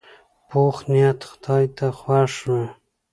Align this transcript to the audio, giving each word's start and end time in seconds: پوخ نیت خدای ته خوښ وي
پوخ 0.49 0.77
نیت 0.91 1.19
خدای 1.29 1.65
ته 1.77 1.87
خوښ 1.99 2.33
وي 2.49 2.65